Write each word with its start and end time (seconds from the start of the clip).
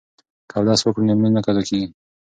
که 0.49 0.55
اودس 0.57 0.79
وکړو 0.83 1.03
نو 1.07 1.13
لمونځ 1.17 1.33
نه 1.35 1.41
قضا 1.45 1.61
کیږي. 1.67 1.87